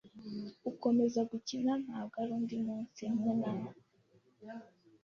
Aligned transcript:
Ukomeza 0.71 1.19
gukina 1.31 1.71
ntabwo 1.83 2.15
ari 2.23 2.31
undi 2.37 2.55
munsi 2.65 2.99
hamwe 3.09 3.31
nawe 3.41 3.69